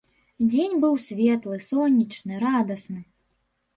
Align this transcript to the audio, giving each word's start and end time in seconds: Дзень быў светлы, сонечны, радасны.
Дзень 0.51 0.77
быў 0.85 0.93
светлы, 1.03 1.59
сонечны, 1.67 2.33
радасны. 2.49 3.01